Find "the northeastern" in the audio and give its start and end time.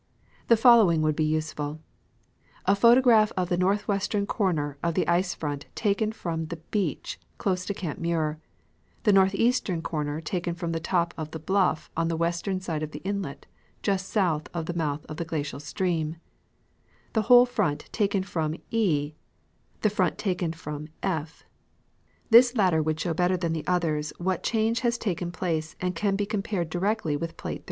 9.03-9.83